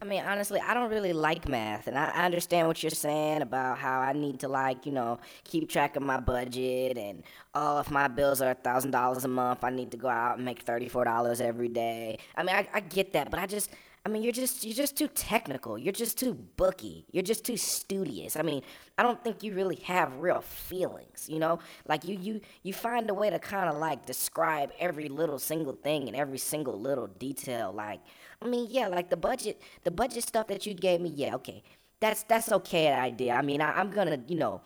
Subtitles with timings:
[0.00, 3.78] I mean, honestly, I don't really like math, and I, understand what you're saying about
[3.78, 7.22] how I need to like, you know, keep track of my budget, and
[7.54, 10.44] oh, if my bills are thousand dollars a month, I need to go out and
[10.44, 12.18] make thirty four dollars every day.
[12.36, 13.70] I mean, I, I get that, but I just,
[14.04, 15.78] I mean, you're just you're just too technical.
[15.78, 17.06] You're just too booky.
[17.10, 18.36] You're just too studious.
[18.36, 18.62] I mean,
[18.98, 21.26] I don't think you really have real feelings.
[21.26, 21.58] You know,
[21.88, 25.72] like you you you find a way to kind of like describe every little single
[25.72, 27.72] thing and every single little detail.
[27.72, 28.00] Like,
[28.42, 31.10] I mean, yeah, like the budget the budget stuff that you gave me.
[31.10, 31.62] Yeah, okay,
[32.00, 33.34] that's that's okay idea.
[33.34, 34.60] I mean, I, I'm gonna you know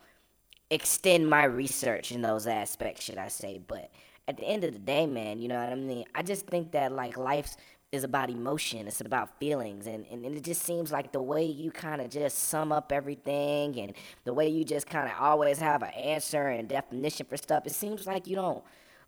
[0.70, 3.60] extend my research in those aspects, should I say?
[3.66, 3.90] But
[4.28, 6.04] at the end of the day, man, you know what I mean.
[6.14, 7.56] I just think that like life's
[7.92, 8.86] is about emotion.
[8.86, 12.08] It's about feelings, and, and, and it just seems like the way you kind of
[12.10, 13.94] just sum up everything, and
[14.24, 17.66] the way you just kind of always have an answer and definition for stuff.
[17.66, 18.62] It seems like you don't,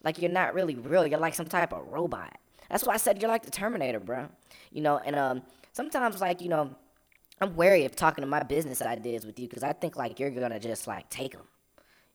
[0.05, 1.07] like you're not really real.
[1.07, 2.37] You're like some type of robot.
[2.73, 4.29] That's why I said you're like the Terminator, bro.
[4.73, 6.75] You know, and um, sometimes like you know,
[7.41, 10.31] I'm wary of talking to my business ideas with you because I think like you're
[10.31, 11.47] gonna just like take them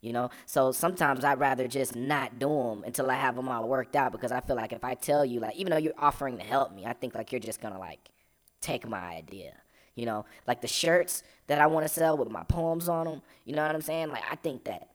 [0.02, 0.30] you know?
[0.46, 4.12] So sometimes i'd rather just not do them until i have them all worked out
[4.12, 6.74] because i feel like if i tell you like even though you're offering to help
[6.74, 8.10] me i think like you're just gonna like
[8.62, 9.54] take my idea
[9.96, 10.26] you know?
[10.46, 13.66] Like the shirts that i want to sell with my poems on them you know
[13.66, 14.10] what i'm saying?
[14.10, 14.90] Like i think that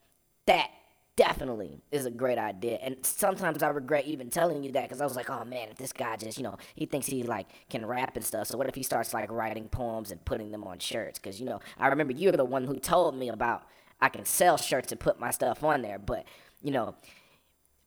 [0.47, 0.71] that
[1.15, 5.05] definitely is a great idea and sometimes i regret even telling you that because i
[5.05, 7.85] was like oh man if this guy just you know he thinks he like can
[7.85, 10.79] rap and stuff so what if he starts like writing poems and putting them on
[10.79, 13.65] shirts because you know i remember you were the one who told me about
[14.03, 15.99] I can sell shirts and put my stuff on there.
[15.99, 16.27] But,
[16.61, 16.97] you know,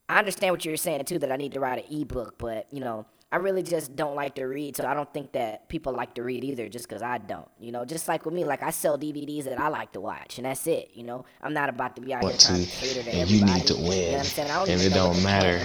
[0.08, 2.80] I understand what you're saying too that I need to write an ebook, but, you
[2.80, 6.14] know, I really just don't like to read, so I don't think that people like
[6.14, 7.48] to read either just because I don't.
[7.58, 10.38] You know, just like with me, like I sell DVDs that I like to watch,
[10.38, 10.90] and that's it.
[10.94, 13.50] You know, I'm not about to be out here trying to cater to and everybody.
[13.50, 15.58] you need to win, You know and it don't matter.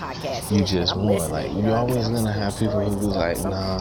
[0.00, 1.30] podcast You just won.
[1.30, 3.78] Like you're always gonna have people who be like, nah,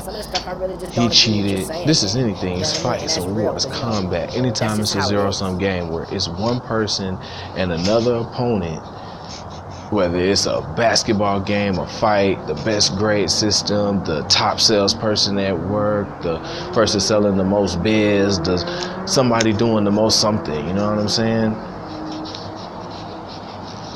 [0.92, 1.70] he cheated.
[1.88, 2.60] This is anything.
[2.60, 3.02] It's fight.
[3.02, 3.56] It's a war.
[3.56, 4.36] It's combat.
[4.36, 7.18] Anytime it's a zero sum game where it's one person
[7.56, 8.84] and another opponent
[9.92, 15.58] whether it's a basketball game, a fight, the best grade system, the top salesperson at
[15.68, 16.40] work, the
[16.74, 18.58] person selling the most biz, the
[19.06, 21.54] somebody doing the most something, you know what I'm saying?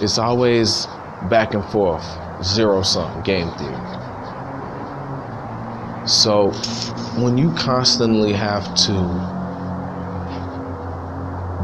[0.04, 0.86] It's always
[1.30, 2.04] back and forth,
[2.44, 3.74] zero sum game theory.
[6.06, 6.52] So
[7.22, 9.36] when you constantly have to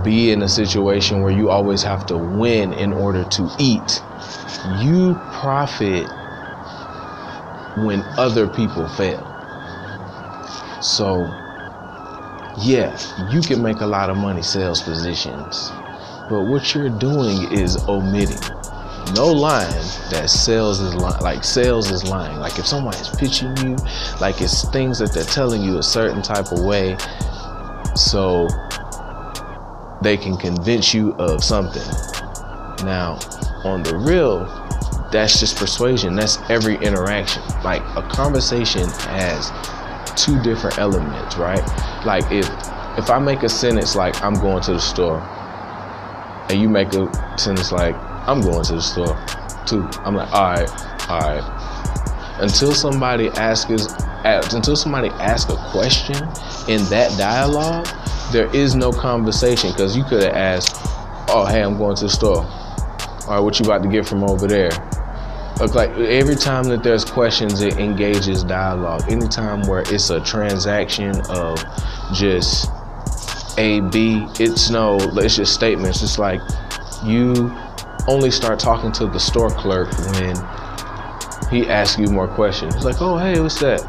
[0.06, 4.02] be in a situation where you always have to win in order to eat,
[4.79, 6.07] you profit
[7.77, 9.27] when other people fail.
[10.81, 11.25] So,
[12.59, 12.97] yeah,
[13.31, 15.71] you can make a lot of money sales positions,
[16.29, 18.39] but what you're doing is omitting.
[19.15, 19.71] No lying
[20.09, 21.21] that sales is lying.
[21.21, 22.38] Like sales is lying.
[22.39, 23.75] Like if someone is pitching you,
[24.21, 26.97] like it's things that they're telling you a certain type of way,
[27.95, 28.47] so
[30.01, 31.88] they can convince you of something.
[32.85, 33.19] Now,
[33.63, 34.45] on the real,
[35.11, 36.16] that's just persuasion.
[36.16, 37.44] That's every interaction.
[37.63, 39.51] Like a conversation has
[40.16, 41.63] two different elements, right?
[42.05, 42.47] Like if
[42.97, 45.19] if I make a sentence like I'm going to the store,
[46.50, 47.95] and you make a sentence like
[48.27, 49.17] I'm going to the store
[49.66, 52.38] too, I'm like, all right, all right.
[52.39, 53.69] Until somebody asks
[54.23, 56.16] until somebody asks a question
[56.67, 57.88] in that dialogue,
[58.31, 60.77] there is no conversation because you could have asked,
[61.27, 62.45] "Oh, hey, I'm going to the store.
[63.31, 64.72] All right, what you about to get from over there?"
[65.62, 69.09] Look, like every time that there's questions, it engages dialogue.
[69.09, 71.64] Anytime where it's a transaction of
[72.14, 72.69] just
[73.58, 76.03] A, B, it's no, it's just statements.
[76.03, 76.42] It's like
[77.06, 77.56] you
[78.09, 80.36] only start talking to the store clerk when
[81.50, 82.75] he asks you more questions.
[82.75, 83.80] It's like, oh, hey, what's that?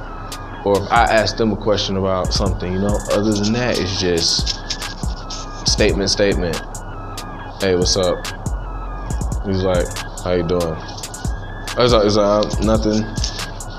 [0.64, 2.96] or if I ask them a question about something, you know.
[3.10, 4.60] Other than that, it's just
[5.66, 6.56] statement, statement.
[7.60, 8.41] Hey, what's up?
[9.44, 9.86] He's like,
[10.22, 10.76] how you doing?
[11.78, 13.04] It's like, it's like nothing,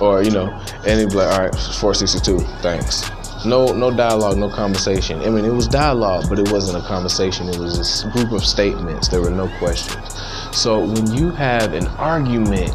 [0.02, 0.50] or you know,
[0.86, 3.10] and he'd be like, all right, 462, thanks.
[3.46, 5.20] No, no dialogue, no conversation.
[5.22, 7.50] I mean, it was dialogue, but it wasn't a conversation.
[7.50, 9.10] It was a group of statements.
[9.10, 10.14] There were no questions.
[10.56, 12.74] So when you have an argument,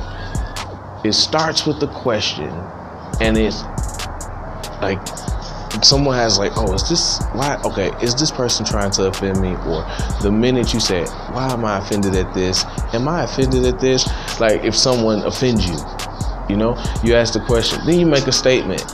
[1.05, 2.51] it starts with the question,
[3.21, 3.63] and it's
[4.83, 5.01] like
[5.83, 7.61] someone has like, oh, is this why?
[7.65, 9.55] Okay, is this person trying to offend me?
[9.67, 9.87] Or
[10.23, 12.65] the minute you say, why am I offended at this?
[12.93, 14.07] Am I offended at this?
[14.41, 15.77] Like if someone offends you,
[16.49, 18.85] you know, you ask the question, then you make a statement.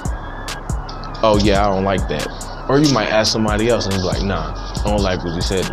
[1.22, 2.28] Oh yeah, I don't like that.
[2.68, 5.42] Or you might ask somebody else and he's like, nah, I don't like what you
[5.42, 5.64] said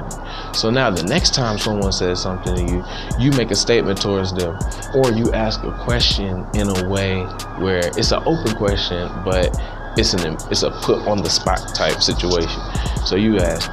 [0.54, 2.84] So now the next time someone says something to you,
[3.18, 4.58] you make a statement towards them,
[4.94, 7.24] or you ask a question in a way
[7.60, 9.58] where it's an open question, but
[9.98, 12.62] it's an it's a put on the spot type situation.
[13.06, 13.70] So you ask,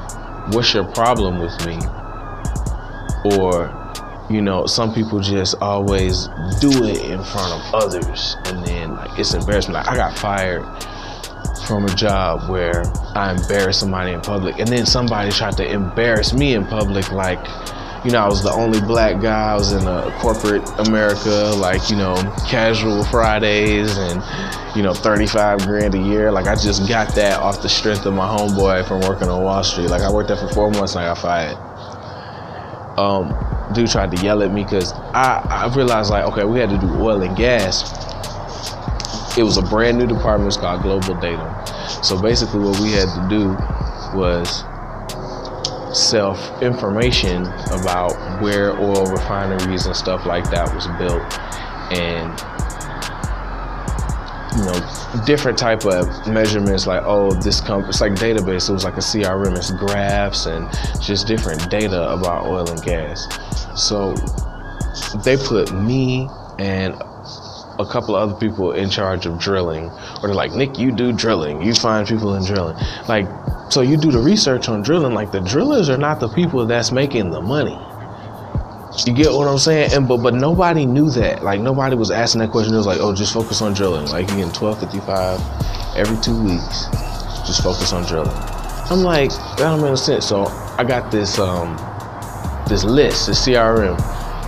[0.53, 1.79] "What's your problem with me?"
[3.37, 3.75] Or,
[4.31, 6.29] you know, some people just always
[6.61, 9.75] do it in front of others, and then like it's embarrassment.
[9.75, 10.65] Like I got fired
[11.67, 12.85] from a job where
[13.15, 17.45] I embarrassed somebody in public, and then somebody tried to embarrass me in public, like
[18.05, 19.53] you know, I was the only black guy.
[19.53, 22.15] I was in a corporate America, like, you know,
[22.47, 24.23] casual Fridays and,
[24.77, 26.31] you know, 35 grand a year.
[26.31, 29.65] Like, I just got that off the strength of my homeboy from working on Wall
[29.65, 29.89] Street.
[29.89, 31.57] Like, I worked there for four months and I got fired.
[32.99, 36.71] Um, dude tried to yell at me because I, I realized, like, okay, we had
[36.71, 37.83] to do oil and gas.
[39.37, 40.49] It was a brand new department.
[40.49, 42.01] It's called Global Data.
[42.03, 43.49] So basically, what we had to do
[44.17, 44.63] was
[45.99, 47.43] self information
[47.73, 51.23] about where oil refineries and stuff like that was built
[51.93, 52.31] and
[54.57, 58.85] you know different type of measurements like oh this company it's like database it was
[58.85, 60.69] like a crm it's graphs and
[61.01, 63.27] just different data about oil and gas.
[63.75, 64.15] So
[65.25, 66.29] they put me
[66.59, 66.95] and
[67.79, 71.13] a couple of other people in charge of drilling or they're like nick you do
[71.13, 72.77] drilling you find people in drilling.
[73.09, 73.27] Like
[73.71, 76.91] so you do the research on drilling, like the drillers are not the people that's
[76.91, 77.79] making the money.
[79.07, 79.93] You get what I'm saying?
[79.93, 81.45] And but but nobody knew that.
[81.45, 82.75] Like nobody was asking that question.
[82.75, 84.07] It was like, oh, just focus on drilling.
[84.07, 86.87] Like you getting 1255 every two weeks.
[87.47, 88.35] Just focus on drilling.
[88.91, 90.27] I'm like, that don't make no sense.
[90.27, 90.47] So
[90.79, 91.77] I got this um
[92.69, 93.97] this list, the CRM,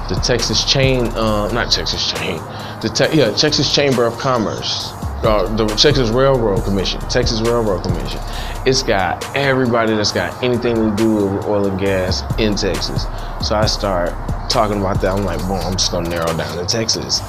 [0.08, 2.38] the Texas Chain, uh, not Texas Chain,
[2.80, 8.20] the te- yeah Texas Chamber of Commerce, uh, the Texas Railroad Commission, Texas Railroad Commission
[8.66, 13.06] it's got everybody that's got anything to do with oil and gas in Texas.
[13.42, 14.10] So I start
[14.50, 15.16] talking about that.
[15.16, 17.22] I'm like, boom, I'm just gonna narrow down to Texas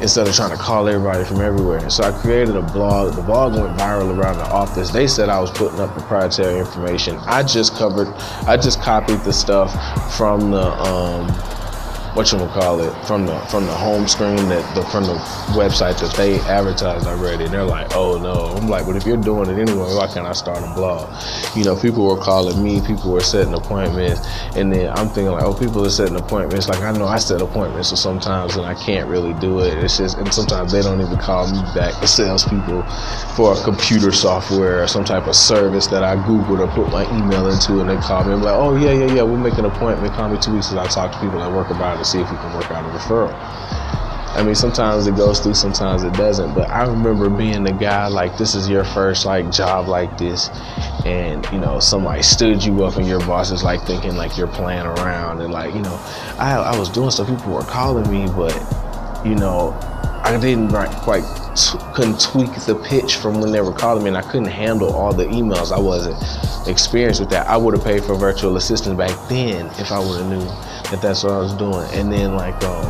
[0.00, 1.88] instead of trying to call everybody from everywhere.
[1.88, 3.14] So I created a blog.
[3.14, 4.90] The blog went viral around the office.
[4.90, 7.16] They said I was putting up proprietary information.
[7.18, 8.08] I just covered,
[8.48, 9.70] I just copied the stuff
[10.16, 11.28] from the um,
[12.14, 15.14] what you gonna call it from the from the home screen that the from the
[15.56, 17.48] website that they advertised already.
[17.48, 18.54] They're like, oh no.
[18.56, 21.08] I'm like, but if you're doing it anyway, why can't I start a blog?
[21.56, 25.42] You know, people were calling me, people were setting appointments, and then I'm thinking like,
[25.42, 26.68] oh, people are setting appointments.
[26.68, 29.82] Like I know I set appointments, so sometimes and I can't really do it.
[29.82, 31.98] It's just and sometimes they don't even call me back.
[32.00, 32.82] The salespeople
[33.36, 37.08] for a computer software or some type of service that I googled or put my
[37.16, 38.34] email into, and they call me.
[38.34, 40.12] I'm like, oh yeah, yeah, yeah, we'll make an appointment.
[40.12, 42.20] Call me two weeks, and I talk to people that work about it to see
[42.20, 43.32] if we can work out a referral.
[44.34, 46.54] I mean, sometimes it goes through, sometimes it doesn't.
[46.54, 50.48] But I remember being the guy like, this is your first like job like this,
[51.04, 54.46] and you know, somebody stood you up, and your boss is like thinking like you're
[54.48, 56.00] playing around, and like, you know,
[56.38, 58.56] I I was doing stuff, people were calling me, but
[59.22, 59.78] you know,
[60.24, 60.70] I didn't
[61.02, 64.46] quite t- couldn't tweak the pitch from when they were calling me, and I couldn't
[64.46, 65.72] handle all the emails.
[65.72, 66.16] I wasn't
[66.66, 67.46] experienced with that.
[67.48, 71.00] I would have paid for virtual assistant back then if I would have knew that
[71.00, 71.88] that's what I was doing.
[71.92, 72.84] And then like um,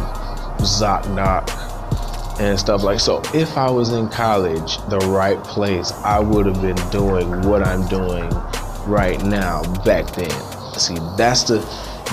[0.58, 3.22] ZocDoc and stuff like so.
[3.32, 7.86] If I was in college, the right place, I would have been doing what I'm
[7.86, 8.28] doing
[8.86, 10.30] right now back then.
[10.74, 11.58] See, that's the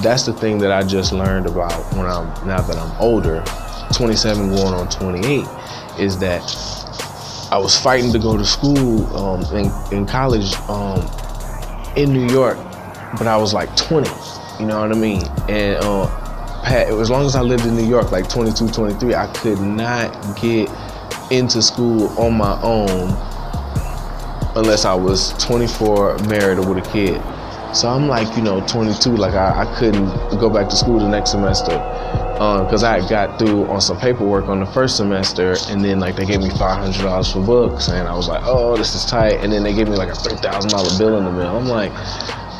[0.03, 3.43] that's the thing that I just learned about when I'm now that I'm older,
[3.93, 5.45] 27 going on 28,
[5.99, 6.43] is that
[7.51, 10.99] I was fighting to go to school um, in, in college um,
[11.95, 12.57] in New York,
[13.17, 14.07] but I was like 20.
[14.59, 15.23] You know what I mean?
[15.47, 16.07] And uh,
[16.63, 20.11] Pat, as long as I lived in New York, like 22, 23, I could not
[20.37, 20.69] get
[21.31, 23.15] into school on my own
[24.55, 27.21] unless I was 24, married, or with a kid.
[27.73, 30.07] So I'm like, you know, 22, like I, I couldn't
[30.39, 31.77] go back to school the next semester
[32.33, 36.15] because uh, I got through on some paperwork on the first semester, and then like
[36.15, 39.35] they gave me $500 for books, and I was like, oh, this is tight.
[39.43, 41.57] And then they gave me like a $3,000 bill in the mail.
[41.57, 41.91] I'm like,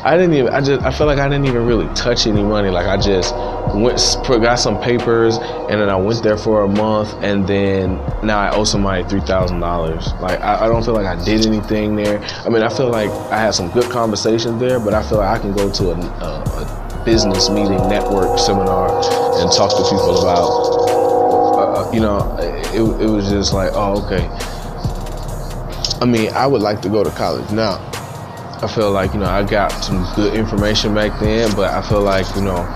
[0.02, 0.54] I didn't even.
[0.54, 0.82] I just.
[0.82, 2.70] I felt like I didn't even really touch any money.
[2.70, 3.34] Like I just
[3.74, 3.98] went,
[4.42, 8.50] got some papers, and then I went there for a month, and then now I
[8.54, 10.14] owe somebody three thousand dollars.
[10.14, 12.18] Like I, I, don't feel like I did anything there.
[12.46, 15.38] I mean, I feel like I had some good conversations there, but I feel like
[15.38, 18.88] I can go to a, a, a business meeting, network seminar,
[19.38, 20.90] and talk to people about.
[21.60, 24.26] Uh, uh, you know, it, it was just like, oh, okay.
[26.00, 27.86] I mean, I would like to go to college now
[28.62, 32.02] I feel like, you know, I got some good information back then, but I feel
[32.02, 32.66] like, you know,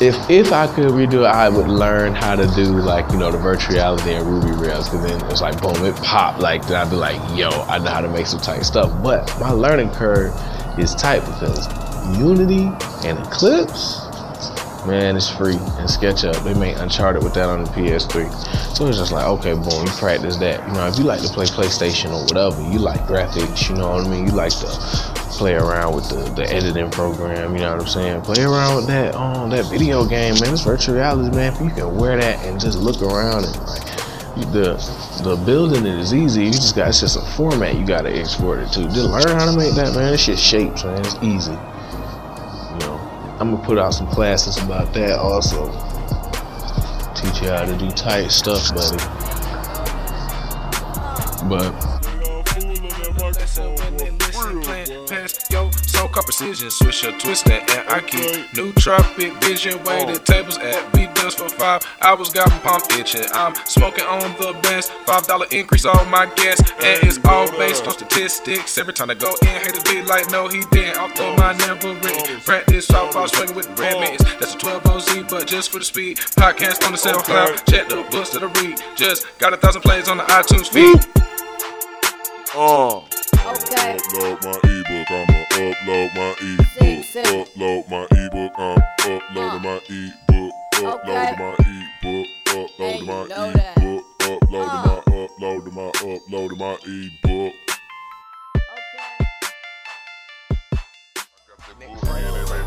[0.00, 3.32] if if I could redo it, I would learn how to do like, you know,
[3.32, 6.40] the virtual reality and Ruby Rails, because then it's like, boom, it popped.
[6.40, 8.92] Like, then I'd be like, yo, I know how to make some tight stuff.
[9.02, 10.32] But my learning curve
[10.78, 11.66] is tight because
[12.16, 12.70] Unity
[13.04, 14.05] and Eclipse,
[14.86, 15.54] Man, it's free.
[15.54, 18.30] And SketchUp, they made Uncharted with that on the PS3.
[18.76, 20.66] So it's just like, okay, boom, you practice that.
[20.68, 23.90] You know, if you like to play PlayStation or whatever, you like graphics, you know
[23.90, 24.26] what I mean?
[24.26, 24.66] You like to
[25.36, 28.22] play around with the, the editing program, you know what I'm saying?
[28.22, 30.52] Play around with that um that video game, man.
[30.52, 31.52] It's virtual reality, man.
[31.62, 33.82] You can wear that and just look around and like
[34.52, 34.76] the
[35.24, 36.44] the building it is easy.
[36.44, 38.84] You just got it's just a format you gotta export it to.
[38.84, 40.14] Just learn how to make that, man.
[40.14, 41.00] It's just shapes, man.
[41.00, 41.58] It's easy.
[43.38, 45.66] I'm gonna put out some classes about that also.
[47.14, 48.96] Teach you how to do tight stuff, buddy.
[51.48, 52.05] But
[56.16, 59.76] car precision, swisher, twister, and I keep nootropic vision.
[59.84, 60.24] Waited oh.
[60.24, 63.26] tables at B dust for five hours, got my palm itching.
[63.34, 67.86] I'm smoking on the best, five dollar increase on my gas, and it's all based
[67.86, 68.78] on statistics.
[68.78, 70.96] Every time I go in, haters be like, no, he didn't.
[70.96, 72.40] Although my never written, oh.
[72.46, 74.24] practice softball swinging with red mittens.
[74.40, 76.16] That's a 12 OZ, but just for the speed.
[76.16, 78.80] Podcast on the SoundCloud, check the books that I read.
[78.96, 81.04] Just got a thousand plays on the iTunes feed.
[82.54, 83.04] Oh.
[83.44, 83.98] Okay.
[83.98, 87.46] Upload my ebook, I'ma upload my ebook.
[87.56, 90.52] Upload my ebook, I'm uploading my ebook.
[90.76, 91.54] Uploading my
[92.04, 92.26] ebook.
[92.48, 94.04] Uploading my ebook.
[94.20, 97.54] Uploading my uploading my uploading my ebook.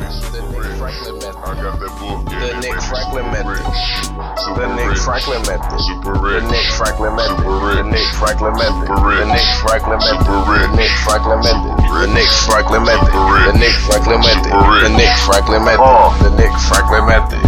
[0.10, 1.38] Franklin method.
[1.38, 2.25] I got that book.
[2.25, 3.62] The Nick Franklin method.
[4.58, 5.78] The Nick Franklin method.
[5.86, 6.42] Super rich.
[6.42, 7.46] The Nick Franklin method.
[7.46, 8.89] The Nick Franklin method.
[8.89, 10.25] The Nick Franklin method.
[10.25, 11.70] The Nick Franklin method.
[11.94, 13.13] The Nick Franklin method.
[13.13, 14.50] The Nick Franklin method.
[14.50, 15.86] The Nick Franklin method.
[16.25, 17.44] The Nick Franklin method.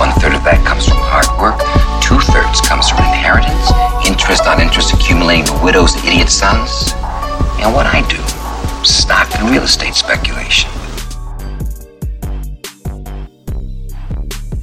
[0.00, 1.60] One third of that comes from hard work.
[2.00, 3.70] Two thirds comes from inheritance,
[4.08, 6.92] interest on interest accumulating to widows' idiot sons.
[7.62, 8.18] And what I do,
[8.84, 10.68] stock and real estate speculation.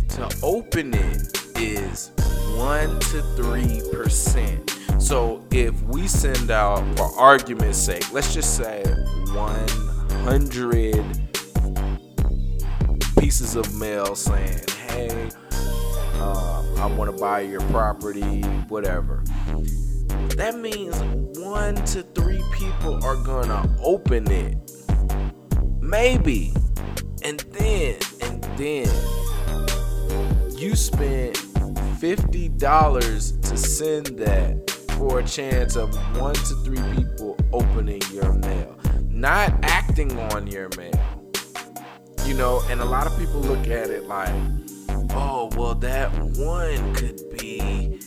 [0.10, 2.12] To open it is
[2.58, 5.01] 1 to 3%.
[5.01, 8.84] So if we send out, for argument's sake, let's just say
[9.32, 11.29] 100
[13.18, 15.29] pieces of mail saying, hey,
[16.15, 19.24] uh, I want to buy your property, whatever
[20.38, 20.98] that means
[21.38, 24.58] one to three people are gonna open it.
[25.82, 26.54] Maybe.
[27.24, 28.88] And then, and then
[30.58, 31.36] you spent
[32.00, 38.78] $50 to send that for a chance of one to three people opening your mail,
[39.10, 41.00] not acting on your mail.
[42.25, 44.34] You know, and a lot of people look at it like,
[45.12, 48.00] oh, well, that one could be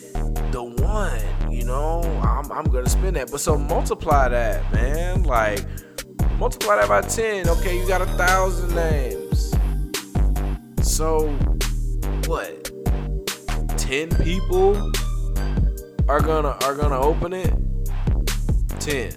[1.50, 3.30] you know, I'm, I'm gonna spend that.
[3.30, 5.22] But so multiply that, man.
[5.22, 5.64] Like,
[6.38, 7.48] multiply that by 10.
[7.48, 9.54] Okay, you got a thousand names.
[10.82, 11.28] So,
[12.26, 12.70] what?
[13.78, 14.76] 10 people
[16.08, 17.52] are gonna are gonna open it?
[18.80, 19.12] 10.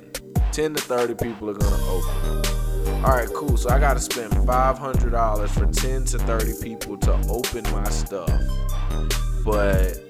[0.51, 2.55] 10 to 30 people are gonna open it.
[3.03, 3.57] Alright, cool.
[3.57, 8.31] So I gotta spend $500 for 10 to 30 people to open my stuff.
[9.43, 10.04] But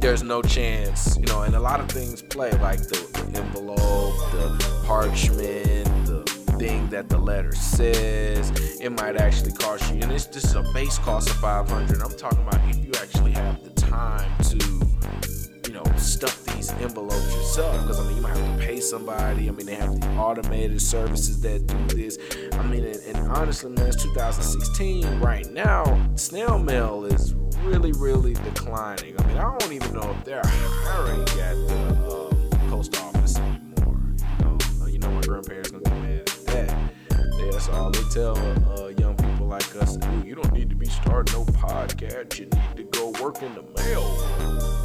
[0.00, 4.14] there's no chance, you know, and a lot of things play like the, the envelope,
[4.32, 6.22] the parchment, the
[6.58, 8.50] thing that the letter says.
[8.80, 12.02] It might actually cost you, and it's just a base cost of 500.
[12.02, 17.34] I'm talking about if you actually have the time to, you know, stuff these envelopes
[17.34, 17.80] yourself.
[17.82, 19.48] Because I mean, you might have to pay somebody.
[19.48, 22.18] I mean, they have the automated services that do this.
[22.52, 26.08] I mean, and, and honestly, man, it's 2016 right now.
[26.14, 27.34] Snail mail is
[27.64, 29.14] really, really declining.
[29.18, 34.00] I mean, I don't even know if they're hiring at the um, post office anymore.
[34.16, 36.92] You know, uh, you know my grandparents gonna get mad at that.
[37.38, 38.36] Yeah, that's all they tell
[38.78, 40.22] uh, young people like us do.
[40.26, 42.38] You don't need to be starting no podcast.
[42.38, 44.04] You need to go work in the mail.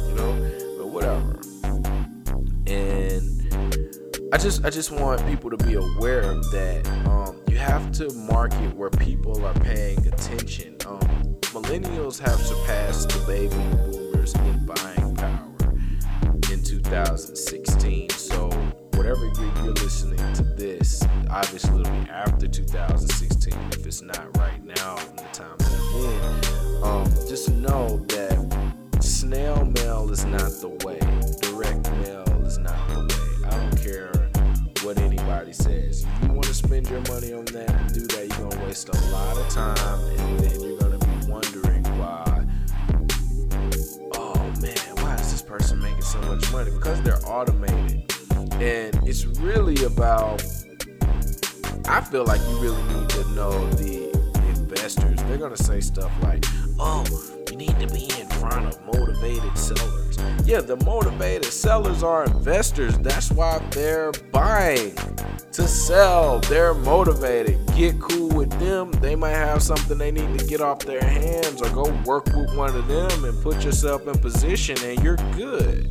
[0.08, 1.40] You know, but whatever.
[2.66, 3.34] And
[4.32, 8.12] I just, I just want people to be aware of that um, you have to
[8.14, 10.76] market where people are paying attention.
[10.86, 11.13] Um,
[11.54, 13.54] millennials have surpassed the baby
[13.86, 15.72] boomers in buying power
[16.50, 18.10] in 2016.
[18.10, 18.48] So,
[18.94, 24.64] whatever you're, you're listening to this, obviously it'll be after 2016 if it's not right
[24.64, 26.82] now in the time that I'm in.
[26.82, 30.98] Um, just know that snail mail is not the way,
[31.40, 33.48] direct mail is not the way.
[33.48, 34.10] I don't care
[34.82, 36.04] what anybody says.
[36.04, 38.88] If you want to spend your money on that do that, you're going to waste
[38.88, 40.53] a lot of time and
[46.34, 48.02] much money because they're automated.
[48.54, 50.42] And it's really about
[51.86, 54.10] I feel like you really need to know the
[54.48, 55.22] investors.
[55.24, 56.44] They're gonna say stuff like,
[56.78, 57.04] "Oh,
[57.50, 62.96] you need to be in front of motivated sellers." Yeah, the motivated sellers are investors.
[62.98, 64.94] That's why they're buying
[65.52, 66.40] to sell.
[66.40, 67.58] They're motivated.
[67.76, 68.90] Get cool with them.
[68.92, 72.56] They might have something they need to get off their hands, or go work with
[72.56, 75.90] one of them and put yourself in position, and you're good.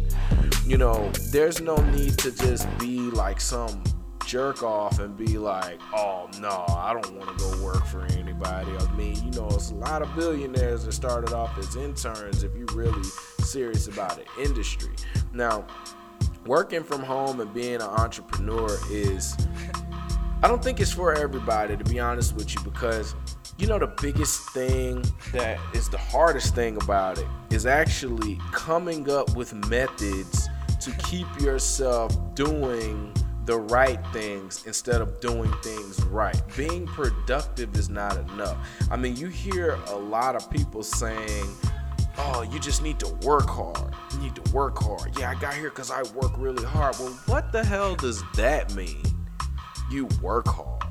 [0.65, 3.83] You know, there's no need to just be like some
[4.25, 8.71] jerk off and be like, oh no, I don't want to go work for anybody.
[8.71, 12.55] I mean, you know, it's a lot of billionaires that started off as interns if
[12.55, 13.03] you're really
[13.39, 14.93] serious about the industry.
[15.33, 15.67] Now,
[16.45, 19.35] working from home and being an entrepreneur is,
[20.41, 23.15] I don't think it's for everybody, to be honest with you, because
[23.57, 29.09] you know, the biggest thing that is the hardest thing about it is actually coming
[29.09, 30.49] up with methods
[30.81, 33.13] to keep yourself doing
[33.45, 36.41] the right things instead of doing things right.
[36.55, 38.57] Being productive is not enough.
[38.89, 41.45] I mean, you hear a lot of people saying,
[42.17, 43.93] oh, you just need to work hard.
[44.13, 45.17] You need to work hard.
[45.19, 46.95] Yeah, I got here because I work really hard.
[46.99, 49.03] Well, what the hell does that mean?
[49.91, 50.82] You work hard.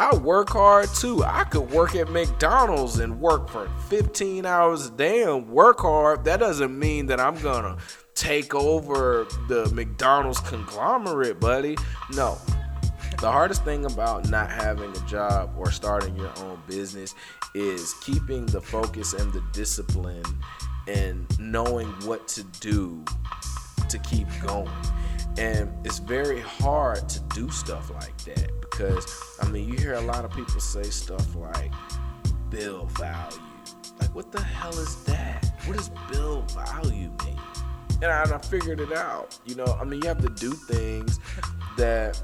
[0.00, 1.24] I work hard too.
[1.24, 6.24] I could work at McDonald's and work for 15 hours a day and work hard.
[6.24, 7.78] That doesn't mean that I'm gonna
[8.14, 11.76] take over the McDonald's conglomerate, buddy.
[12.12, 12.38] No.
[13.20, 17.16] The hardest thing about not having a job or starting your own business
[17.56, 20.22] is keeping the focus and the discipline
[20.86, 23.04] and knowing what to do
[23.88, 24.70] to keep going.
[25.38, 30.00] And it's very hard to do stuff like that because, I mean, you hear a
[30.00, 31.72] lot of people say stuff like
[32.48, 33.38] bill value.
[34.00, 35.52] Like, what the hell is that?
[35.66, 37.38] What does bill value mean?
[38.00, 39.36] and I, and I figured it out.
[39.44, 41.18] You know, I mean, you have to do things
[41.76, 42.22] that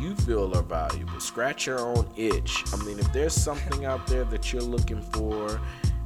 [0.00, 1.18] you feel are valuable.
[1.18, 2.62] Scratch your own itch.
[2.72, 5.60] I mean, if there's something out there that you're looking for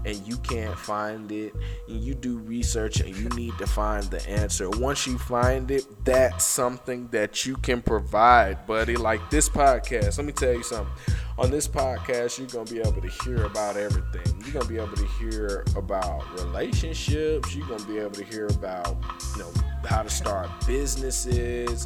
[0.07, 1.53] and you can't find it,
[1.89, 4.71] and you do research and you need to find the answer.
[4.71, 8.97] Once you find it, that's something that you can provide, buddy.
[8.97, 10.17] Like this podcast.
[10.17, 10.95] Let me tell you something.
[11.39, 14.41] On this podcast, you're gonna be able to hear about everything.
[14.43, 17.55] You're gonna be able to hear about relationships.
[17.55, 18.97] You're gonna be able to hear about,
[19.35, 19.53] you know,
[19.85, 21.85] how to start businesses.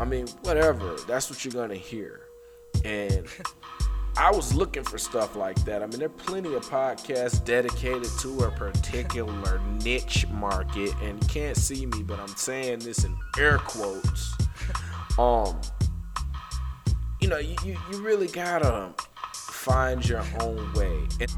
[0.00, 0.96] I mean, whatever.
[1.06, 2.22] That's what you're gonna hear.
[2.86, 3.26] And
[4.16, 5.82] I was looking for stuff like that.
[5.82, 11.28] I mean, there are plenty of podcasts dedicated to a particular niche market, and you
[11.28, 14.34] can't see me, but I'm saying this in air quotes.
[15.18, 15.60] Um,
[17.20, 18.94] you know, you, you, you really gotta
[19.34, 20.96] find your own way.
[21.20, 21.30] And-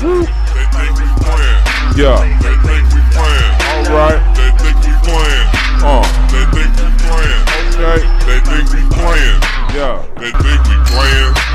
[0.00, 0.22] Woo.
[0.22, 1.60] They think we playing.
[1.96, 2.20] Yeah.
[2.38, 3.52] They think we playing.
[3.66, 4.20] All right.
[4.36, 5.48] They think we playing.
[5.82, 6.04] Uh.
[6.30, 7.42] They think we playing.
[7.74, 8.00] Okay.
[8.26, 9.59] They think we playing.
[9.72, 10.04] Yeah.
[10.18, 11.49] They think we playing.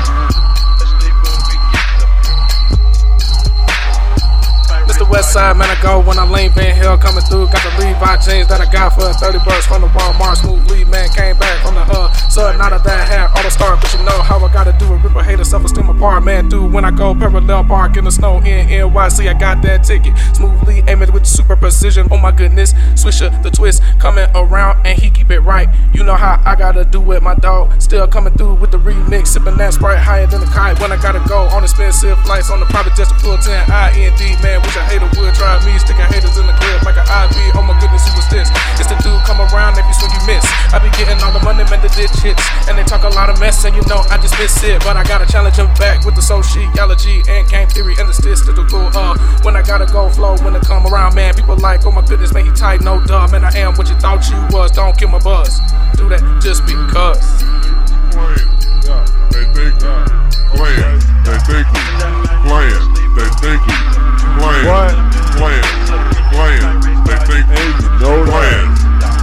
[5.06, 5.14] Mr.
[5.14, 7.46] Westside, man, I go when I lean Van Hill coming through.
[7.46, 10.36] Got the Levi jeans that I got for 30 bucks from the Walmart.
[10.38, 13.80] Smooth lead, man, came back from the uh, So Not of that hat, the start,
[13.80, 15.02] but you know how I gotta do it.
[15.02, 16.48] Rip a hater, self esteem apart, man.
[16.48, 19.28] Dude, when I go parallel park in the snow in NYC.
[19.28, 20.16] I got that ticket.
[20.34, 22.08] Smoothly aiming with super precision.
[22.10, 25.68] Oh my goodness, Swisher, the twist coming around, and he keep it right.
[25.94, 27.80] You know how I gotta do it, my dog.
[27.80, 30.80] Still coming through with the remix, sipping that sprite higher than the kite.
[30.80, 34.42] When I gotta go on expensive flights on the private jet to pull 10 IND,
[34.42, 34.62] man.
[34.62, 37.52] Wish a hater would try me, sticking haters in the crib like an IV.
[37.52, 38.48] Oh my goodness, who was this?
[38.80, 40.44] It's the dude come around every swing you miss.
[40.72, 42.40] I be getting all the money, man, the ditch hits.
[42.68, 44.80] And they talk a lot of mess, and you know I just miss it.
[44.80, 46.24] But I gotta challenge him back with the
[46.80, 48.64] allergy, and game theory, and the statistical.
[48.96, 52.04] Uh, when I gotta go flow, when it come around, man, people like, oh my
[52.04, 54.72] goodness, man, he tight, no duh, man, I am what you thought you was.
[54.72, 55.60] Don't kill my buzz.
[55.96, 57.44] Do that just because.
[58.86, 59.02] Playing.
[59.02, 59.32] Yeah.
[59.32, 59.70] They think we
[60.54, 61.00] playing.
[61.26, 61.80] They think we
[62.46, 62.86] playing.
[63.16, 63.74] They think we
[64.38, 64.94] playing.
[65.36, 65.66] Playing.
[66.30, 66.80] Playing.
[67.04, 67.58] They think we
[68.30, 68.70] playing.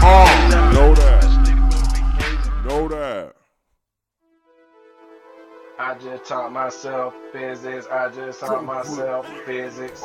[0.06, 0.28] Oh.
[0.74, 1.24] Know that.
[2.66, 3.36] Know that.
[5.80, 7.88] I just taught myself physics.
[7.92, 10.04] I just taught myself physics.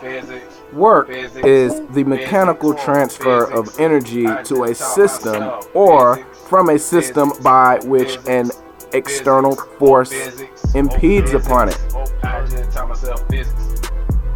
[0.00, 0.60] Physics.
[0.72, 1.46] Work Physics.
[1.46, 2.84] is the mechanical Physics.
[2.84, 6.16] transfer of energy to a system or
[6.48, 8.50] from a system by which an
[8.92, 9.78] external Physics.
[9.78, 10.74] force Physics.
[10.74, 11.46] impedes Physics.
[11.46, 11.78] upon it.
[12.22, 13.82] I just taught myself physics.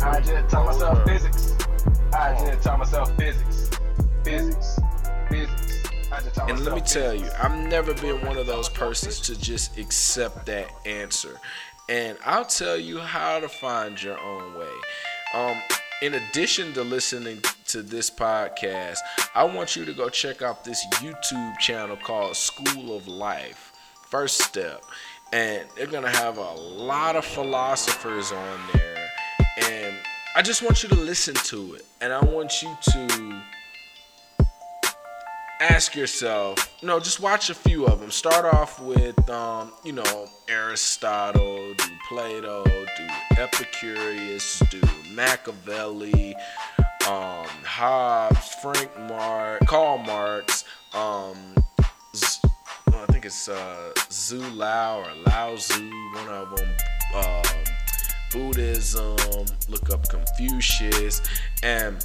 [0.03, 1.55] I just taught myself physics.
[2.13, 3.71] I just taught myself physics.
[4.25, 4.79] Physics.
[5.29, 5.83] Physics.
[6.13, 7.29] I just taught And let me tell you.
[7.43, 11.39] I've never been one of those persons to just accept that answer.
[11.89, 14.73] And I'll tell you how to find your own way.
[15.35, 15.57] Um,
[16.03, 18.99] in addition to listening to this podcast,
[19.35, 23.73] I want you to go check out this YouTube channel called School of Life.
[24.07, 24.85] First step.
[25.33, 29.09] And they're going to have a lot of philosophers on there.
[29.71, 29.97] And
[30.37, 31.87] I just want you to listen to it.
[32.01, 33.43] And I want you to
[35.61, 38.11] ask yourself, no, just watch a few of them.
[38.11, 44.81] Start off with, um, you know, Aristotle, do Plato, do Epicurus, do
[45.13, 46.35] Machiavelli,
[47.07, 51.37] um, Hobbes, Frank Mark, Karl Marx, um,
[53.25, 56.69] think it's uh, Zhu Lao or Lao Zhu, one of them.
[57.15, 57.43] Um,
[58.31, 59.17] Buddhism,
[59.69, 61.23] look up Confucius,
[61.63, 62.05] and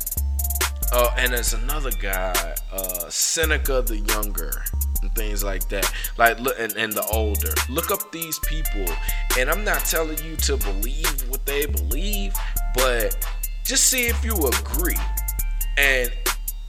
[0.93, 4.63] uh, and there's another guy, uh, Seneca the Younger,
[5.01, 5.91] and things like that.
[6.17, 7.53] Like, look, and, and the older.
[7.69, 8.86] Look up these people,
[9.38, 12.34] and I'm not telling you to believe what they believe,
[12.75, 13.27] but
[13.65, 14.97] just see if you agree.
[15.77, 16.12] And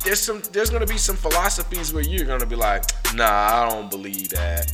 [0.05, 2.85] there's some, there's gonna be some philosophies where you're gonna be like,
[3.15, 4.71] nah, I don't believe that.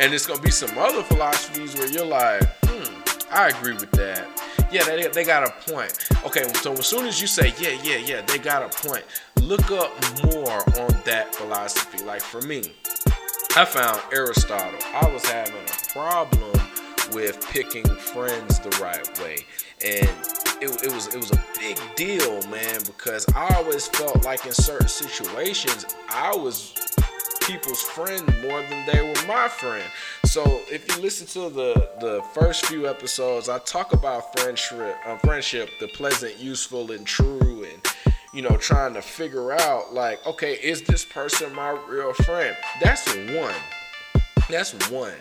[0.00, 4.26] And there's gonna be some other philosophies where you're like, hmm, I agree with that
[4.70, 6.08] yeah, they, they got a point.
[6.24, 9.04] Okay, so as soon as you say, yeah, yeah, yeah, they got a point,
[9.40, 9.90] look up
[10.24, 12.02] more on that philosophy.
[12.04, 12.62] Like for me,
[13.56, 14.78] I found Aristotle.
[14.94, 16.60] I was having a problem
[17.12, 19.38] with picking friends the right way.
[19.84, 20.08] And
[20.60, 24.52] it, it was it was a big deal, man, because I always felt like in
[24.52, 26.74] certain situations I was
[27.40, 29.84] people's friend more than they were my friend.
[30.26, 35.16] So if you listen to the the first few episodes, I talk about friendship, uh,
[35.18, 40.54] friendship, the pleasant, useful, and true, and you know, trying to figure out like, okay,
[40.54, 42.56] is this person my real friend?
[42.80, 43.54] That's one.
[44.48, 45.14] That's one.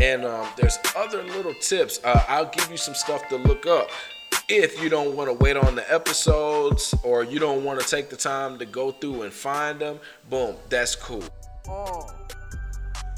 [0.00, 2.00] And um, there's other little tips.
[2.04, 3.90] Uh, I'll give you some stuff to look up
[4.50, 8.10] if you don't want to wait on the episodes or you don't want to take
[8.10, 11.22] the time to go through and find them, boom, that's cool.
[11.68, 12.10] Oh.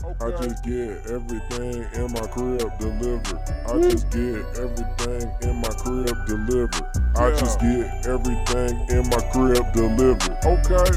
[0.04, 0.24] Okay.
[0.24, 3.38] I just get everything in my crib delivered.
[3.66, 6.74] I just get everything in my crib delivered.
[7.14, 7.24] Yeah.
[7.24, 10.36] I just get everything in my crib delivered.
[10.44, 10.90] Okay.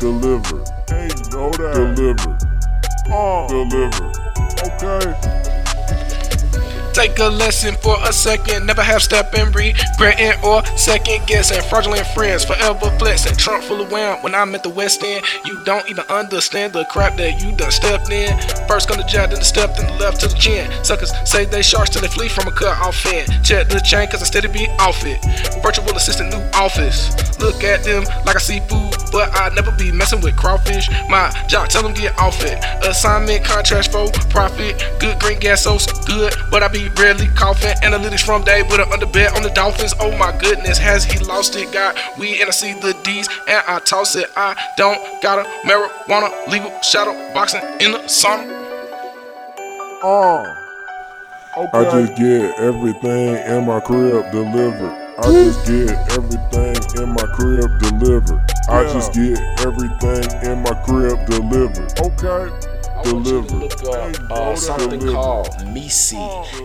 [0.00, 0.68] Delivered.
[0.88, 1.94] Hey, you know that.
[1.96, 2.38] Delivered.
[3.10, 3.48] Uh.
[3.48, 4.16] Delivered.
[4.68, 5.61] Okay.
[6.92, 8.66] Take a lesson for a second.
[8.66, 11.62] Never have step and regretting or second guessing.
[11.62, 13.34] Fraudulent friends forever flexing.
[13.36, 15.24] Trunk full of wham when I'm at the West End.
[15.46, 18.38] You don't even understand the crap that you done stepped in.
[18.68, 20.70] First the jab, then the step, then the left to the chin.
[20.84, 23.26] Suckers say they sharks till they flee from a cut off fin.
[23.42, 25.18] Check the chain cause I steady be off it.
[25.62, 27.10] Virtual assistant, new office.
[27.40, 30.88] Look at them like I see food, but I never be messing with crawfish.
[31.08, 32.62] My job, tell them get off it.
[32.84, 34.84] Assignment, contracts for profit.
[35.00, 37.74] Good green gas, so good, but I be rarely coughing.
[37.82, 39.94] Analytics from day with an underbed on the Dolphins.
[40.00, 41.72] Oh my goodness, has he lost it?
[41.72, 44.30] Got we and I see the D's and I toss it.
[44.36, 48.46] I don't got a marijuana legal shadow boxing in the sauna.
[50.04, 50.58] Oh.
[51.54, 51.78] Okay.
[51.78, 54.98] I just get everything in my crib delivered.
[55.18, 58.40] I just get everything in my crib delivered.
[58.68, 58.78] Yeah.
[58.78, 61.92] I just get everything in my crib delivered.
[62.00, 62.71] Okay
[63.06, 66.14] look up uh, something called MECE.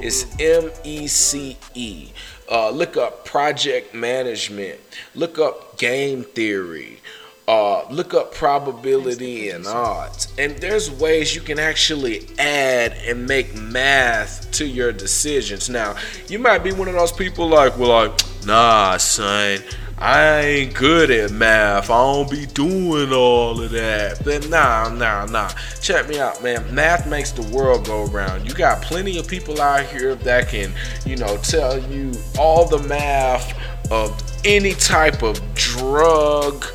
[0.04, 2.10] It's M E C E.
[2.50, 4.80] Uh, look up project management.
[5.16, 7.00] Look up game theory.
[7.48, 10.34] Uh, look up probability and odds.
[10.38, 15.70] And there's ways you can actually add and make math to your decisions.
[15.70, 15.96] Now,
[16.28, 19.60] you might be one of those people like, well, like, nah, son.
[20.00, 21.90] I ain't good at math.
[21.90, 24.24] I don't be doing all of that.
[24.24, 25.50] But nah, nah, nah.
[25.82, 26.74] Check me out, man.
[26.74, 28.48] Math makes the world go around.
[28.48, 30.72] You got plenty of people out here that can,
[31.06, 33.58] you know, tell you all the math
[33.92, 36.66] of any type of drug.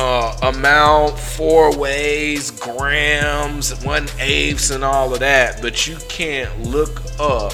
[0.00, 7.02] Uh, amount, four ways, grams, one eighths, and all of that, but you can't look
[7.18, 7.52] up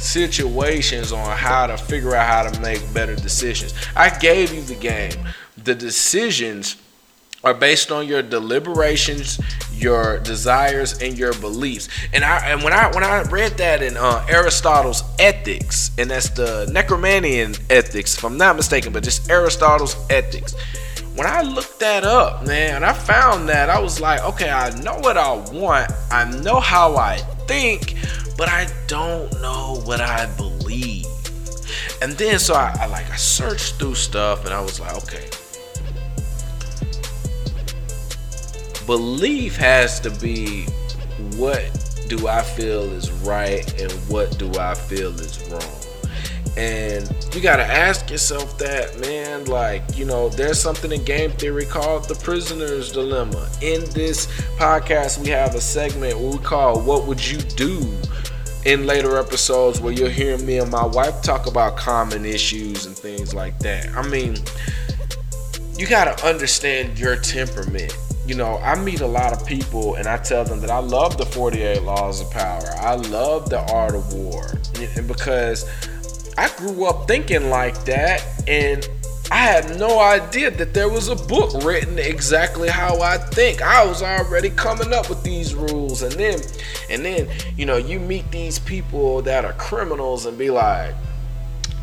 [0.00, 3.74] situations on how to figure out how to make better decisions.
[3.94, 5.12] I gave you the game.
[5.62, 6.76] The decisions
[7.42, 9.40] are based on your deliberations,
[9.72, 11.88] your desires, and your beliefs.
[12.12, 16.28] And I and when I when I read that in uh, Aristotle's Ethics, and that's
[16.30, 20.54] the Nicomachean Ethics, if I'm not mistaken, but just Aristotle's Ethics.
[21.14, 24.98] When I looked that up, man, I found that, I was like, okay, I know
[24.98, 27.96] what I want, I know how I think,
[28.40, 31.04] but I don't know what I believe.
[32.00, 35.28] And then so I, I like I searched through stuff and I was like, okay.
[38.86, 40.64] Belief has to be
[41.36, 41.68] what
[42.08, 45.80] do I feel is right and what do I feel is wrong.
[46.56, 49.44] And you gotta ask yourself that, man.
[49.44, 53.50] Like, you know, there's something in game theory called the prisoner's dilemma.
[53.60, 57.86] In this podcast, we have a segment we call What Would You Do?
[58.64, 62.96] In later episodes, where you'll hear me and my wife talk about common issues and
[62.96, 63.88] things like that.
[63.96, 64.36] I mean,
[65.78, 67.96] you gotta understand your temperament
[68.30, 71.18] you know, I meet a lot of people and I tell them that I love
[71.18, 72.62] the 48 Laws of Power.
[72.78, 74.46] I love the Art of War.
[74.96, 75.68] And because
[76.38, 78.88] I grew up thinking like that and
[79.40, 83.62] had no idea that there was a book written exactly how I think.
[83.62, 86.40] I was already coming up with these rules and then
[86.90, 90.94] and then, you know, you meet these people that are criminals and be like,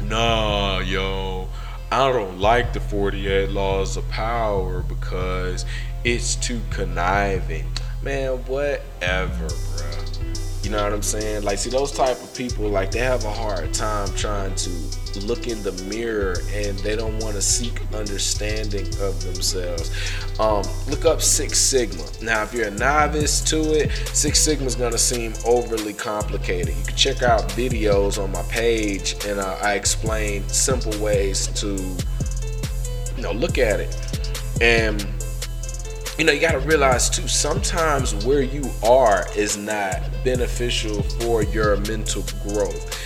[0.03, 1.47] "Nah, yo,
[1.91, 5.65] I don't like the 48 laws of power because
[6.03, 7.65] it's too conniving.
[8.03, 9.87] Man, whatever, bro.
[10.63, 11.43] You know what I'm saying?
[11.43, 14.69] Like, see, those type of people, like, they have a hard time trying to
[15.25, 19.91] look in the mirror and they don't want to seek understanding of themselves.
[20.39, 22.03] Um, look up Six Sigma.
[22.21, 26.75] Now, if you're a novice to it, Six Sigma is going to seem overly complicated.
[26.75, 31.75] You can check out videos on my page and uh, I explain simple ways to,
[33.15, 33.95] you know, look at it.
[34.61, 35.05] And
[36.17, 41.43] you know, you got to realize too, sometimes where you are is not beneficial for
[41.43, 42.97] your mental growth.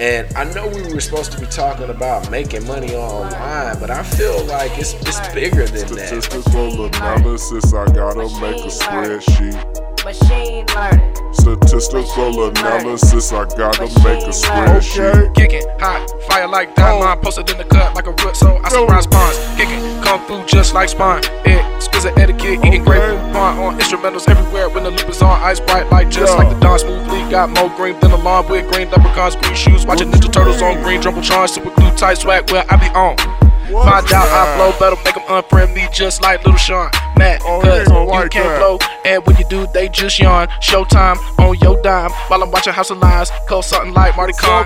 [0.00, 4.02] And I know we were supposed to be talking about making money online, but I
[4.02, 6.22] feel like it's, it's bigger than that.
[6.22, 10.02] Statistical analysis, I gotta make a spreadsheet.
[10.02, 11.09] Machine learning.
[11.32, 15.34] Statistical analysis, I gotta make a spreadsheet.
[15.34, 17.22] Kicking hot, fire like diamond, oh.
[17.22, 19.38] posted in the cut like a root, so I surprise spawns.
[19.56, 21.22] Kicking kung fu just like spawn.
[21.44, 25.40] Exquisite etiquette, eating great food on instrumentals everywhere when the loop is on.
[25.42, 27.20] Ice bright like just like the dawn smoothly.
[27.30, 29.86] Got more green than a lawn with green leprechauns, green shoes.
[29.86, 33.49] Watching Ninja Turtles on green jumbotron, super glue tight swag where I be on.
[33.70, 36.90] Find out I blow better, make them unfriend me just like Little Sean.
[37.16, 38.58] Matt, Oh, cause you don't you like can't that.
[38.58, 38.78] blow.
[39.04, 40.48] And when you do, they just yawn.
[40.60, 43.30] Showtime on your dime while I'm watching House of Lions.
[43.48, 44.64] Call something like Marty Khan.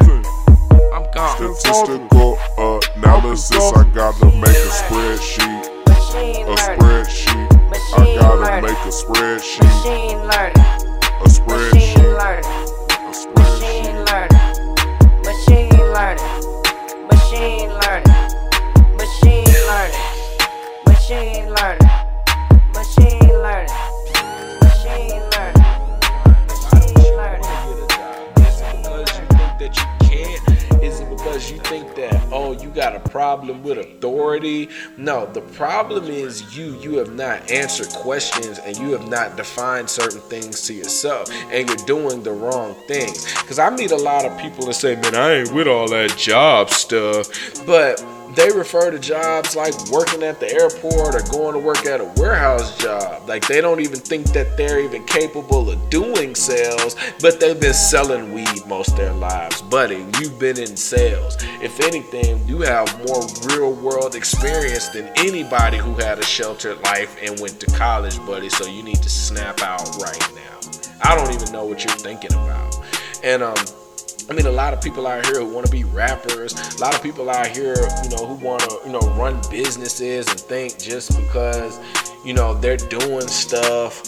[0.94, 1.36] I'm gone.
[1.36, 2.38] Statistical
[2.96, 5.70] analysis, I gotta make a spreadsheet.
[5.86, 7.50] A spreadsheet.
[7.96, 9.62] I gotta make a spreadsheet.
[9.64, 10.56] Machine learning.
[11.20, 11.73] A spreadsheet.
[32.74, 34.68] Got a problem with authority?
[34.96, 36.78] No, the problem is you.
[36.80, 41.68] You have not answered questions and you have not defined certain things to yourself and
[41.68, 43.24] you're doing the wrong things.
[43.40, 46.16] Because I meet a lot of people that say, man, I ain't with all that
[46.16, 47.28] job stuff.
[47.64, 48.04] But
[48.35, 52.12] they refer to jobs like working at the airport or going to work at a
[52.16, 53.29] warehouse job.
[53.29, 57.75] Like they don't even think that they're even capable of doing sales, but they've been
[57.75, 59.62] selling weed most their lives.
[59.62, 61.37] Buddy, you've been in sales.
[61.62, 67.16] If anything, you have more real world experience than anybody who had a sheltered life
[67.23, 68.49] and went to college, buddy.
[68.49, 70.61] So you need to snap out right now.
[71.03, 72.75] I don't even know what you're thinking about.
[73.23, 73.84] And um
[74.28, 76.54] I mean, a lot of people out here who want to be rappers.
[76.76, 80.26] A lot of people out here, you know, who want to, you know, run businesses
[80.28, 81.78] and think just because,
[82.24, 84.02] you know, they're doing stuff,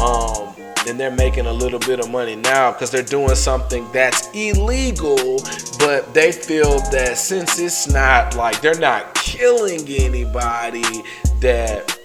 [0.00, 0.54] um,
[0.88, 5.40] and they're making a little bit of money now because they're doing something that's illegal,
[5.78, 11.04] but they feel that since it's not like they're not killing anybody,
[11.40, 11.96] that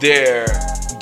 [0.00, 0.46] they're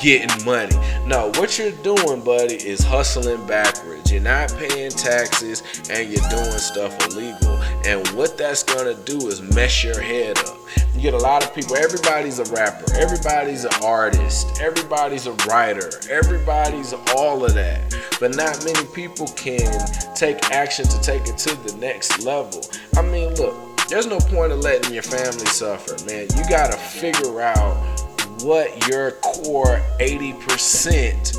[0.00, 0.74] getting money.
[1.06, 4.10] No, what you're doing, buddy, is hustling backwards.
[4.10, 7.56] You're not paying taxes and you're doing stuff illegal.
[7.84, 10.56] And what that's gonna do is mess your head up.
[10.94, 15.90] You get a lot of people, everybody's a rapper, everybody's an artist, everybody's a writer,
[16.10, 17.94] everybody's all of that.
[18.18, 19.70] But not many people can
[20.14, 22.62] take action to take it to the next level.
[22.96, 23.54] I mean, look,
[23.88, 26.26] there's no point of letting your family suffer, man.
[26.36, 28.09] You gotta figure out
[28.42, 31.36] what your core 80%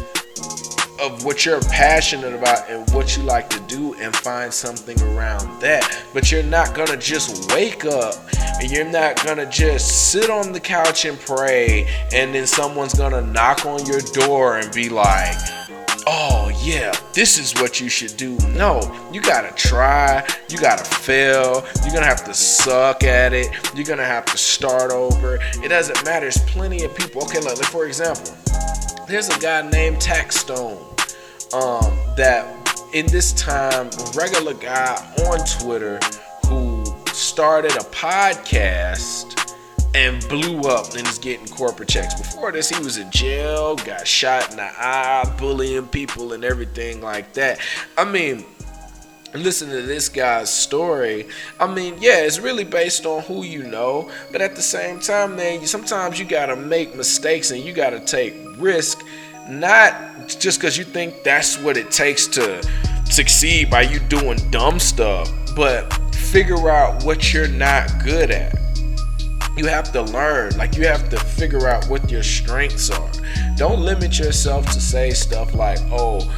[1.02, 5.60] of what you're passionate about and what you like to do and find something around
[5.60, 6.04] that.
[6.14, 8.16] But you're not gonna just wake up
[8.62, 13.22] and you're not gonna just sit on the couch and pray and then someone's gonna
[13.22, 15.36] knock on your door and be like,
[16.08, 18.38] oh yeah, this is what you should do.
[18.50, 23.86] No, you gotta try, you gotta fail, you're gonna have to suck at it, you're
[23.86, 25.40] gonna have to start over.
[25.64, 27.24] It doesn't matter, there's plenty of people.
[27.24, 28.34] Okay, look, for example,
[29.08, 30.80] there's a guy named Taxstone
[31.54, 32.46] um, that
[32.94, 34.96] in this time, regular guy
[35.28, 36.00] on Twitter
[36.48, 36.84] who
[37.14, 39.41] started a podcast
[39.94, 42.14] and blew up and is getting corporate checks.
[42.14, 47.02] Before this, he was in jail, got shot in the eye, bullying people and everything
[47.02, 47.60] like that.
[47.98, 48.46] I mean,
[49.34, 51.28] listen to this guy's story.
[51.60, 55.36] I mean, yeah, it's really based on who you know, but at the same time,
[55.36, 59.04] man, sometimes you gotta make mistakes and you gotta take risk,
[59.50, 59.94] not
[60.40, 62.64] just because you think that's what it takes to
[63.06, 68.56] succeed by you doing dumb stuff, but figure out what you're not good at
[69.58, 70.56] you have to learn.
[70.58, 73.12] Like you have to figure out what your strengths are.
[73.58, 76.30] Don't limit yourself to say stuff like oh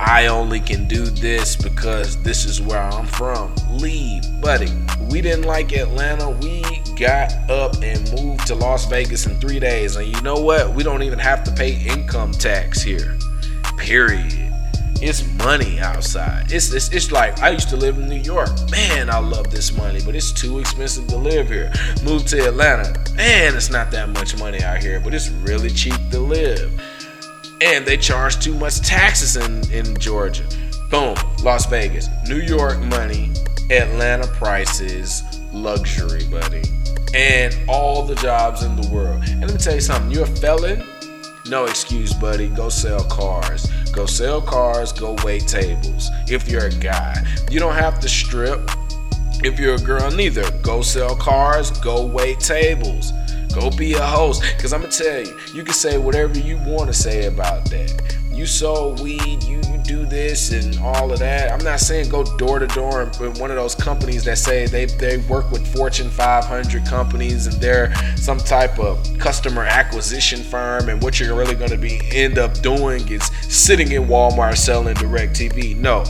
[0.00, 3.54] i only can do this because this is where i'm from.
[3.70, 4.22] Leave.
[4.40, 4.70] Buddy
[5.10, 6.62] we didn't like atlanta we
[6.96, 9.96] got up and moved to las vegas in three days.
[9.96, 10.74] And you know what?
[10.74, 13.18] We don't even have to pay income tax here.
[13.76, 14.41] Period
[15.02, 16.52] it's money outside.
[16.52, 18.48] It's, it's it's like I used to live in New York.
[18.70, 21.72] Man, I love this money, but it's too expensive to live here.
[22.04, 22.96] Moved to Atlanta.
[23.16, 26.80] Man, it's not that much money out here, but it's really cheap to live.
[27.60, 30.44] And they charge too much taxes in, in Georgia.
[30.88, 32.08] Boom, Las Vegas.
[32.28, 33.30] New York money,
[33.70, 36.62] Atlanta prices, luxury, buddy.
[37.14, 39.22] And all the jobs in the world.
[39.26, 40.82] And let me tell you something, you're a felon,
[41.46, 42.48] no excuse, buddy.
[42.48, 43.66] Go sell cars.
[43.92, 46.08] Go sell cars, go wait tables.
[46.28, 48.70] If you're a guy, you don't have to strip.
[49.44, 50.48] If you're a girl, neither.
[50.62, 53.12] Go sell cars, go wait tables.
[53.54, 54.42] Go be a host.
[54.56, 57.68] Because I'm going to tell you, you can say whatever you want to say about
[57.70, 58.16] that.
[58.32, 61.52] You sold weed, you, you do this and all of that.
[61.52, 64.86] I'm not saying go door to door and one of those companies that say they,
[64.86, 70.88] they work with Fortune 500 companies and they're some type of customer acquisition firm.
[70.88, 74.94] And what you're really going to be end up doing is sitting in Walmart selling
[74.96, 75.76] DirecTV.
[75.76, 76.04] No,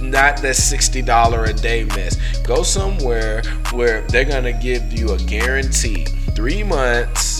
[0.00, 2.16] not that $60 a day mess.
[2.40, 7.35] Go somewhere where they're going to give you a guarantee three months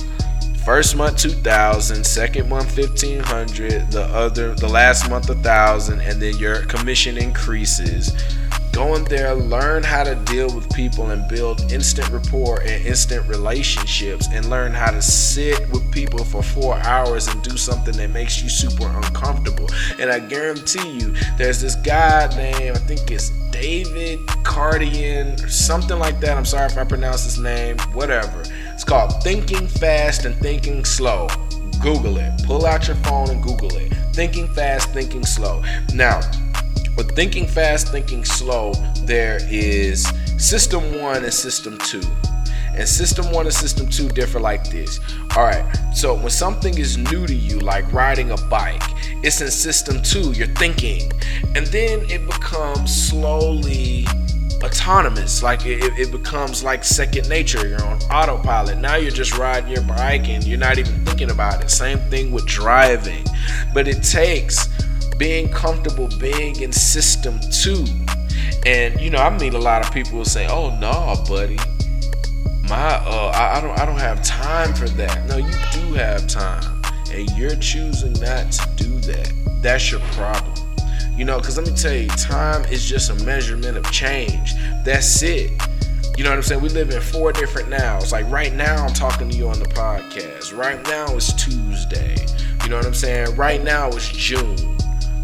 [0.67, 6.63] first month 2000 second month 1500 the other the last month 1000 and then your
[6.65, 8.11] commission increases.
[8.73, 13.29] Go in there learn how to deal with people and build instant rapport and instant
[13.29, 18.11] relationships and learn how to sit with people for four hours and do something that
[18.11, 19.69] makes you super uncomfortable.
[20.01, 26.01] And i guarantee you there's this guy named i think it's david cardian or something
[26.01, 26.37] like that.
[26.37, 28.43] I'm sorry if i pronounce his name whatever
[28.77, 31.29] it's called Thinking Fast and Thinking Slow.
[31.81, 32.45] Google it.
[32.45, 33.91] Pull out your phone and Google it.
[34.13, 35.63] Thinking Fast, Thinking Slow.
[35.95, 36.21] Now,
[36.95, 42.03] with Thinking Fast, Thinking Slow, there is System 1 and System 2.
[42.75, 45.01] And System 1 and System 2 differ like this.
[45.35, 48.83] Alright, so when something is new to you, like riding a bike,
[49.25, 51.11] it's in System 2, you're thinking.
[51.55, 54.07] And then it becomes slowly
[54.63, 55.43] autonomous.
[55.43, 57.67] Like it, it becomes like second nature.
[57.67, 58.79] You're on autopilot.
[58.79, 61.71] Now you're just riding your bike and you're not even thinking about it.
[61.71, 63.25] Same thing with driving.
[63.75, 64.69] But it takes
[65.19, 67.85] being comfortable being in system two.
[68.65, 71.57] And you know, I meet a lot of people who say, "Oh no, buddy,
[72.69, 76.27] my uh, I, I don't I don't have time for that." No, you do have
[76.27, 79.33] time, and you're choosing not to do that.
[79.63, 80.56] That's your problem.
[81.17, 84.55] You know, because let me tell you, time is just a measurement of change.
[84.85, 85.51] That's it.
[86.17, 86.63] You know what I'm saying?
[86.63, 88.13] We live in four different nows.
[88.13, 90.57] Like right now, I'm talking to you on the podcast.
[90.57, 92.17] Right now, it's Tuesday.
[92.63, 93.35] You know what I'm saying?
[93.37, 94.57] Right now, it's June.
[94.57, 94.77] You know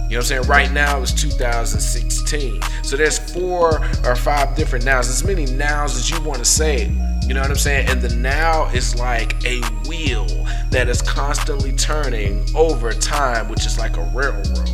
[0.09, 0.42] what I'm saying?
[0.42, 2.61] Right now, it's 2016.
[2.83, 5.09] So there's four or five different nows.
[5.09, 6.87] As many nows as you want to say.
[7.26, 7.88] You know what I'm saying?
[7.88, 10.26] And the now is like a wheel
[10.70, 14.68] that is constantly turning over time, which is like a railroad.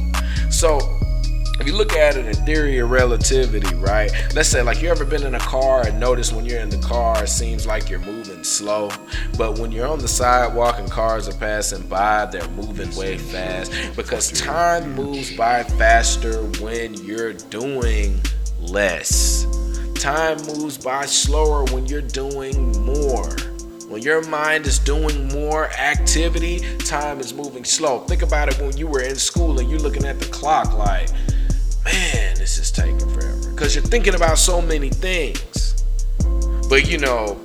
[0.51, 0.98] So
[1.61, 4.11] if you look at it in theory of relativity, right?
[4.35, 6.79] Let's say like you ever been in a car and notice when you're in the
[6.79, 8.91] car it seems like you're moving slow,
[9.37, 13.73] but when you're on the sidewalk and cars are passing by, they're moving way fast
[13.97, 18.21] because time moves by faster when you're doing
[18.61, 19.47] less.
[19.95, 23.29] Time moves by slower when you're doing more.
[23.89, 28.01] When your mind is doing more activity, time is moving slow.
[28.01, 31.09] Think about it when you were in school and you're looking at the clock like,
[31.93, 33.51] man, this is taking forever.
[33.51, 35.85] Because you're thinking about so many things.
[36.69, 37.41] But you know,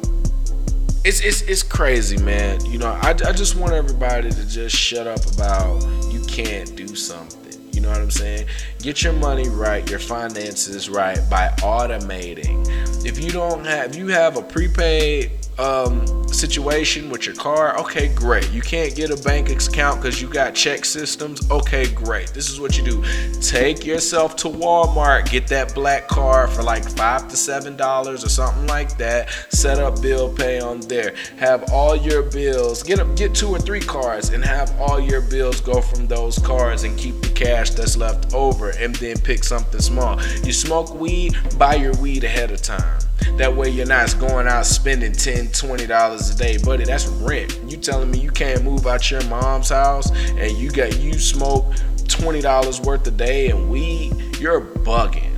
[1.06, 2.64] it's it's it's crazy, man.
[2.66, 5.82] You know, I, I just want everybody to just shut up about
[6.12, 7.40] you can't do something.
[7.72, 8.48] You know what I'm saying?
[8.82, 12.66] Get your money right, your finances right by automating.
[13.06, 18.14] If you don't have, if you have a prepaid um, situation with your car, okay,
[18.14, 18.52] great.
[18.52, 22.30] You can't get a bank account because you got ChexSystems, okay, great.
[22.30, 23.04] This is what you do
[23.42, 28.30] take yourself to Walmart, get that black card for like five to seven dollars or
[28.30, 33.06] something like that, set up bill pay on there, have all your bills, get, a,
[33.16, 36.98] get two or three cards and have all your bills go from those cards and
[36.98, 40.20] keep the cash that's left over and then pick something small.
[40.44, 43.00] You smoke weed, buy your weed ahead of time.
[43.38, 46.58] That way you're not going out spending 10 $20 a day.
[46.58, 47.58] Buddy, that's rent.
[47.68, 51.66] You telling me you can't move out your mom's house and you got you smoke
[52.04, 55.32] $20 worth a day and weed, you're bugging.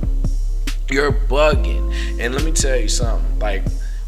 [0.90, 1.92] You're bugging.
[2.20, 3.64] And let me tell you something, like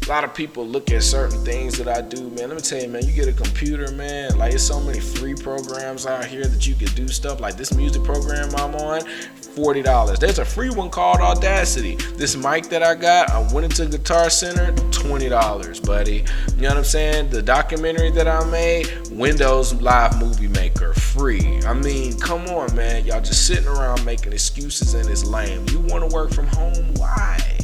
[0.09, 2.49] a lot of people look at certain things that I do, man.
[2.49, 4.35] Let me tell you, man, you get a computer, man.
[4.39, 7.39] Like, there's so many free programs out here that you can do stuff.
[7.39, 10.17] Like this music program I'm on, $40.
[10.17, 11.95] There's a free one called Audacity.
[12.15, 16.25] This mic that I got, I went into Guitar Center, $20, buddy.
[16.55, 17.29] You know what I'm saying?
[17.29, 21.61] The documentary that I made, Windows Live Movie Maker, free.
[21.67, 23.05] I mean, come on, man.
[23.05, 25.67] Y'all just sitting around making excuses and it's lame.
[25.69, 26.95] You want to work from home?
[26.95, 27.59] Why?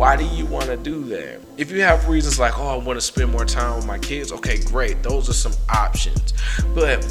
[0.00, 1.42] Why do you want to do that?
[1.58, 4.32] If you have reasons like, oh, I want to spend more time with my kids,
[4.32, 5.02] okay, great.
[5.02, 6.32] Those are some options.
[6.74, 7.06] But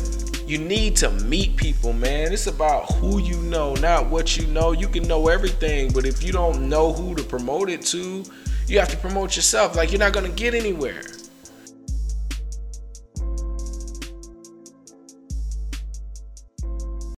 [0.48, 2.34] you need to meet people, man.
[2.34, 4.72] It's about who you know, not what you know.
[4.72, 8.24] You can know everything, but if you don't know who to promote it to,
[8.66, 9.76] you have to promote yourself.
[9.76, 11.04] Like, you're not going to get anywhere.